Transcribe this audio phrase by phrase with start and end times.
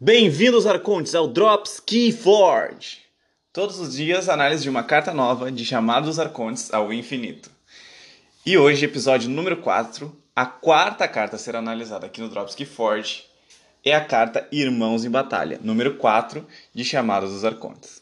[0.00, 2.98] Bem-vindos, Arcontes, ao Drops Keyforge!
[3.52, 7.50] Todos os dias, análise de uma carta nova de chamado dos Arcontes ao infinito.
[8.46, 13.24] E hoje, episódio número 4, a quarta carta a ser analisada aqui no Drops Keyforge
[13.84, 18.00] é a carta Irmãos em Batalha, número 4 de Chamados dos Arcontes.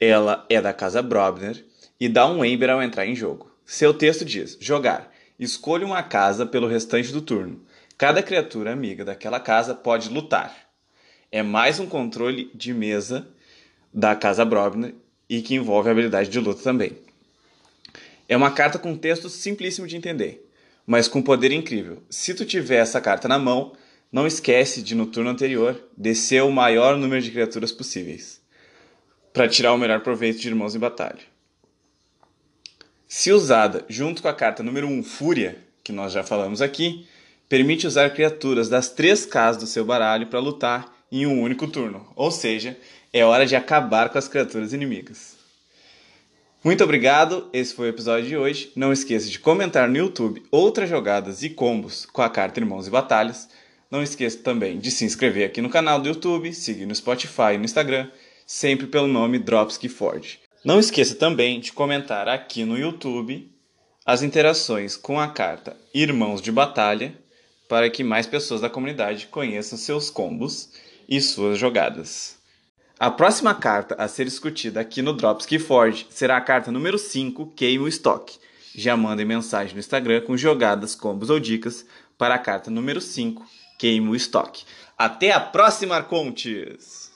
[0.00, 1.64] Ela é da casa Brobner
[2.00, 3.48] e dá um Ember ao entrar em jogo.
[3.64, 5.08] Seu texto diz: jogar.
[5.38, 7.64] Escolha uma casa pelo restante do turno.
[7.96, 10.67] Cada criatura amiga daquela casa pode lutar
[11.30, 13.28] é mais um controle de mesa
[13.92, 14.94] da Casa Brobner
[15.28, 16.92] e que envolve a habilidade de luta também.
[18.28, 20.48] É uma carta com texto simplíssimo de entender,
[20.86, 22.02] mas com poder incrível.
[22.08, 23.72] Se tu tiver essa carta na mão,
[24.10, 28.40] não esquece de no turno anterior descer o maior número de criaturas possíveis
[29.32, 31.20] para tirar o melhor proveito de Irmãos em Batalha.
[33.06, 37.06] Se usada junto com a carta número 1, Fúria, que nós já falamos aqui,
[37.48, 42.06] permite usar criaturas das três casas do seu baralho para lutar em um único turno,
[42.14, 42.76] ou seja,
[43.12, 45.36] é hora de acabar com as criaturas inimigas.
[46.62, 48.72] Muito obrigado, esse foi o episódio de hoje.
[48.74, 52.90] Não esqueça de comentar no YouTube outras jogadas e combos com a carta Irmãos e
[52.90, 53.48] Batalhas.
[53.90, 57.58] Não esqueça também de se inscrever aqui no canal do YouTube, seguir no Spotify e
[57.58, 58.10] no Instagram,
[58.44, 60.40] sempre pelo nome Dropski Forge.
[60.64, 63.50] Não esqueça também de comentar aqui no YouTube
[64.04, 67.16] as interações com a carta Irmãos de Batalha,
[67.68, 70.70] para que mais pessoas da comunidade conheçam seus combos
[71.08, 72.36] e suas jogadas.
[73.00, 77.52] A próxima carta a ser discutida aqui no Drops Keyforge será a carta número 5,
[77.54, 78.38] Queime o Estoque.
[78.74, 81.86] Já mandem mensagem no Instagram com jogadas, combos ou dicas
[82.18, 83.46] para a carta número 5,
[83.78, 84.64] Queime o Estoque.
[84.96, 87.12] Até a próxima, Arcontes!